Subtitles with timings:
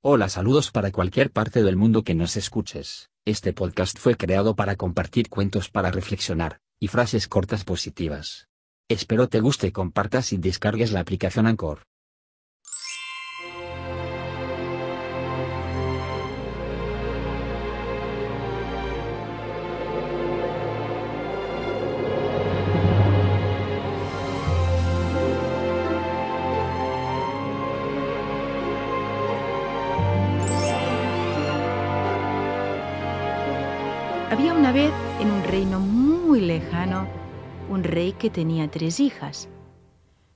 [0.00, 3.10] Hola, saludos para cualquier parte del mundo que nos escuches.
[3.24, 8.46] Este podcast fue creado para compartir cuentos para reflexionar, y frases cortas positivas.
[8.88, 11.82] Espero te guste, compartas y descargues la aplicación Anchor.
[34.30, 37.08] Había una vez en un reino muy lejano
[37.70, 39.48] un rey que tenía tres hijas.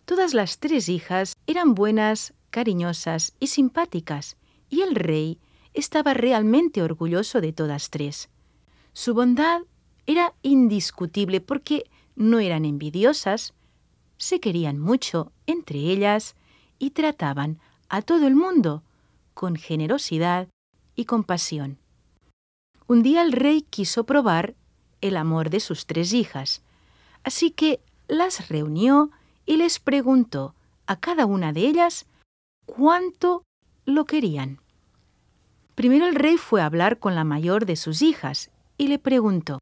[0.06, 4.38] Todas las tres hijas eran buenas, cariñosas y simpáticas,
[4.70, 5.40] y el rey
[5.74, 8.30] estaba realmente orgulloso de todas tres.
[8.94, 9.60] Su bondad
[10.06, 11.84] era indiscutible porque
[12.16, 13.52] no eran envidiosas,
[14.16, 16.34] se querían mucho entre ellas
[16.78, 18.84] y trataban a todo el mundo
[19.34, 20.48] con generosidad
[20.96, 21.81] y compasión.
[22.92, 24.54] Un día el rey quiso probar
[25.00, 26.60] el amor de sus tres hijas,
[27.24, 29.10] así que las reunió
[29.46, 30.54] y les preguntó
[30.86, 32.04] a cada una de ellas
[32.66, 33.44] cuánto
[33.86, 34.60] lo querían.
[35.74, 39.58] Primero el rey fue a hablar con la mayor de sus hijas y le preguntó,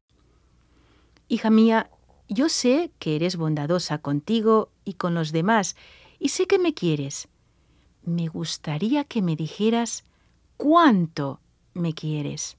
[1.29, 1.89] Hija mía,
[2.27, 5.77] yo sé que eres bondadosa contigo y con los demás,
[6.19, 7.29] y sé que me quieres.
[8.03, 10.03] Me gustaría que me dijeras
[10.57, 11.39] cuánto
[11.73, 12.57] me quieres.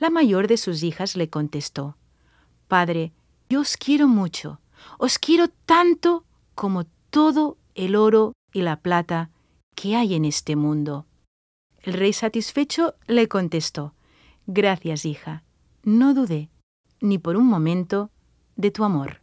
[0.00, 1.94] La mayor de sus hijas le contestó,
[2.68, 3.12] Padre,
[3.50, 4.58] yo os quiero mucho,
[4.96, 9.28] os quiero tanto como todo el oro y la plata
[9.74, 11.04] que hay en este mundo.
[11.82, 13.92] El rey satisfecho le contestó,
[14.46, 15.42] Gracias, hija,
[15.82, 16.48] no dudé,
[17.02, 18.10] ni por un momento,
[18.56, 19.20] de tu amor.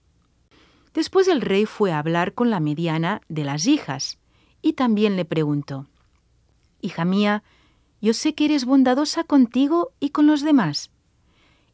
[0.94, 4.20] Después el rey fue a hablar con la mediana de las hijas,
[4.62, 5.88] y también le preguntó,
[6.82, 7.44] Hija mía,
[8.02, 10.92] yo sé que eres bondadosa contigo y con los demás.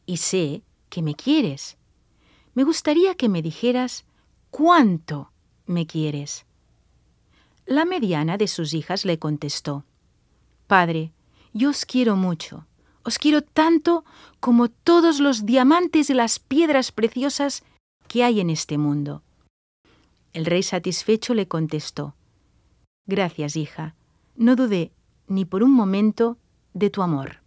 [0.06, 1.76] Y sé que me quieres.
[2.54, 4.04] Me gustaría que me dijeras
[4.50, 5.30] cuánto
[5.66, 6.46] me quieres.
[7.66, 9.84] La mediana de sus hijas le contestó,
[10.66, 11.12] Padre,
[11.52, 12.66] yo os quiero mucho,
[13.04, 14.04] os quiero tanto
[14.40, 17.62] como todos los diamantes y las piedras preciosas
[18.08, 19.22] que hay en este mundo.
[20.32, 22.14] El rey satisfecho le contestó,
[23.06, 23.94] Gracias, hija,
[24.36, 24.92] no dudé
[25.26, 26.38] ni por un momento
[26.72, 27.40] de tu amor.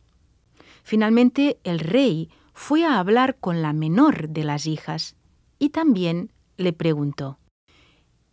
[0.84, 5.16] Finalmente el rey fue a hablar con la menor de las hijas
[5.60, 7.40] y también le preguntó,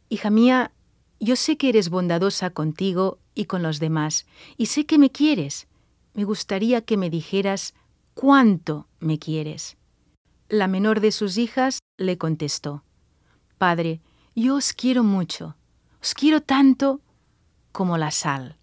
[0.09, 0.72] Hija mía,
[1.21, 5.66] yo sé que eres bondadosa contigo y con los demás, y sé que me quieres.
[6.12, 7.75] Me gustaría que me dijeras
[8.15, 9.76] cuánto me quieres.
[10.49, 12.84] La menor de sus hijas le contestó,
[13.59, 14.00] Padre,
[14.34, 15.56] yo os quiero mucho,
[16.00, 17.00] os quiero tanto
[17.72, 18.56] como la sal.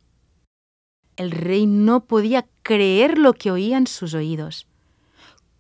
[1.16, 4.68] El rey no podía creer lo que oían sus oídos.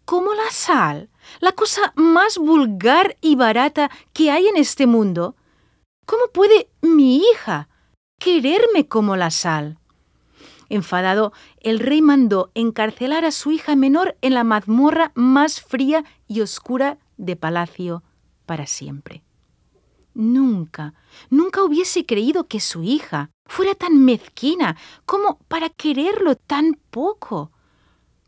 [0.06, 1.09] ¿Cómo la sal?
[1.39, 5.35] La cosa más vulgar y barata que hay en este mundo.
[6.06, 7.69] ¿Cómo puede mi hija
[8.19, 9.78] quererme como la sal?
[10.69, 16.41] Enfadado, el rey mandó encarcelar a su hija menor en la mazmorra más fría y
[16.41, 18.03] oscura de palacio
[18.45, 19.22] para siempre.
[20.13, 20.94] Nunca,
[21.29, 24.77] nunca hubiese creído que su hija fuera tan mezquina.
[25.05, 27.51] Como para quererlo tan poco,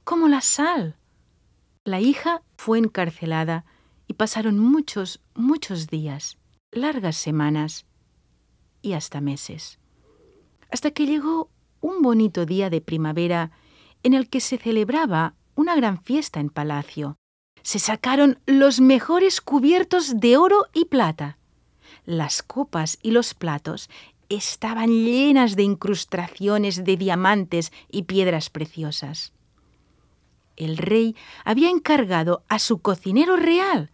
[0.03, 0.95] como la sal.
[1.83, 3.65] La hija fue encarcelada
[4.07, 6.37] y pasaron muchos, muchos días,
[6.71, 7.85] largas semanas
[8.81, 9.79] y hasta meses,
[10.71, 11.49] hasta que llegó
[11.81, 13.51] un bonito día de primavera
[14.03, 17.17] en el que se celebraba una gran fiesta en palacio.
[17.63, 21.37] Se sacaron los mejores cubiertos de oro y plata
[22.05, 23.89] las copas y los platos
[24.29, 29.33] estaban llenas de incrustaciones de diamantes y piedras preciosas.
[30.55, 31.15] El rey
[31.45, 33.91] había encargado a su cocinero real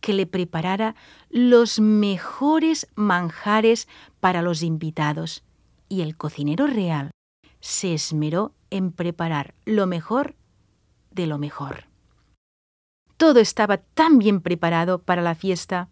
[0.00, 0.94] que le preparara
[1.30, 3.88] los mejores manjares
[4.20, 5.42] para los invitados,
[5.88, 7.10] y el cocinero real
[7.60, 10.36] se esmeró en preparar lo mejor
[11.10, 11.86] de lo mejor.
[13.16, 15.88] Todo estaba tan bien preparado para la fiesta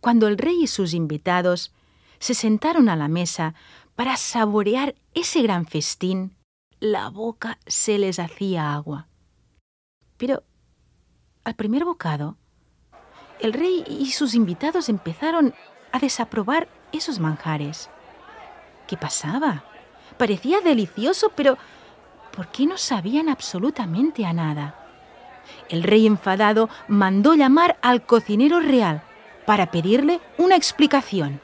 [0.00, 1.72] cuando el rey y sus invitados
[2.18, 3.54] se sentaron a la mesa
[3.94, 6.36] para saborear ese gran festín,
[6.80, 9.08] la boca se les hacía agua.
[10.16, 10.44] Pero
[11.44, 12.36] al primer bocado,
[13.40, 15.54] el rey y sus invitados empezaron
[15.92, 17.90] a desaprobar esos manjares.
[18.86, 19.64] ¿Qué pasaba?
[20.16, 21.56] Parecía delicioso, pero
[22.34, 24.74] ¿por qué no sabían absolutamente a nada?
[25.68, 29.02] El rey enfadado mandó llamar al cocinero real
[29.48, 31.40] para pedirle una explicación.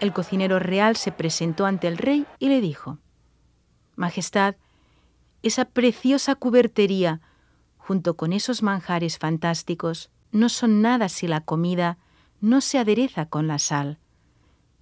[0.00, 2.96] El cocinero real se presentó ante el rey y le dijo,
[3.96, 4.54] Majestad,
[5.42, 7.20] esa preciosa cubertería,
[7.76, 11.98] junto con esos manjares fantásticos, no son nada si la comida
[12.40, 13.98] no se adereza con la sal.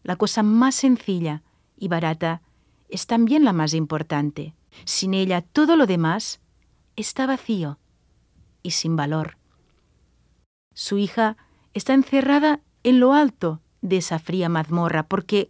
[0.05, 1.43] La cosa más sencilla
[1.77, 2.43] y barata
[2.89, 4.55] es también la más importante.
[4.85, 6.39] Sin ella todo lo demás
[6.95, 7.81] está vacío
[8.63, 9.37] y sin valor.
[10.75, 11.37] Su hija
[11.79, 15.49] está encerrada en lo alto de esa fría mazmorra porque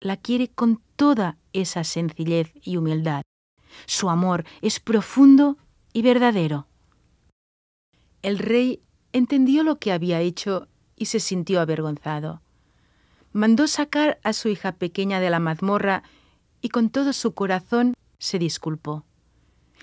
[0.00, 3.22] la quiere con toda esa sencillez y humildad.
[3.86, 5.56] Su amor es profundo
[5.92, 6.66] y verdadero.
[8.22, 8.82] El rey
[9.12, 12.42] entendió lo que había hecho y se sintió avergonzado.
[13.32, 16.02] Mandó sacar a su hija pequeña de la mazmorra
[16.60, 19.04] y con todo su corazón se disculpó.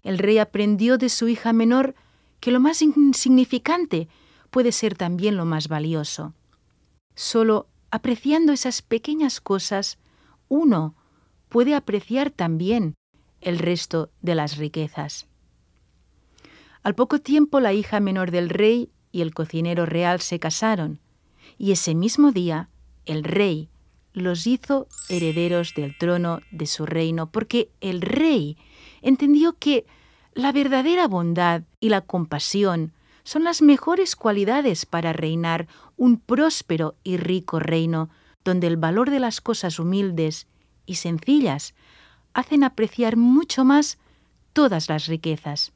[0.04, 1.96] El rey aprendió de su hija menor
[2.40, 4.08] que lo más insignificante
[4.52, 6.36] puede ser también lo más valioso.
[7.16, 9.98] Solo apreciando esas pequeñas cosas,
[10.50, 10.96] uno
[11.50, 12.94] puede apreciar también
[13.42, 15.28] el resto de las riquezas.
[16.84, 21.00] Al poco tiempo la hija menor del rey y el cocinero real se casaron,
[21.58, 22.70] y ese mismo día
[23.06, 23.70] el rey
[24.14, 28.58] los hizo herederos del trono de su reino, porque el rey
[29.02, 29.86] entendió que
[30.34, 37.18] la verdadera bondad y la compasión son las mejores cualidades para reinar un próspero y
[37.18, 38.10] rico reino,
[38.44, 40.48] donde el valor de las cosas humildes
[40.86, 41.74] y sencillas
[42.34, 43.98] hacen apreciar mucho más
[44.54, 45.74] todas las riquezas.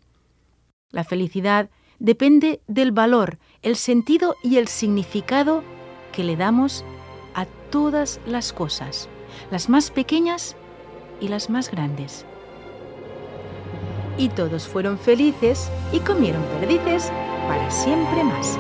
[0.92, 1.70] La felicidad
[2.00, 5.64] depende del valor, el sentido y el significado
[6.12, 6.84] que le damos
[7.34, 9.10] a todas las cosas,
[9.52, 10.56] las más pequeñas
[11.20, 12.26] y las más grandes.
[14.18, 17.12] Y todos fueron felices y comieron perdices
[17.48, 18.60] para siempre más.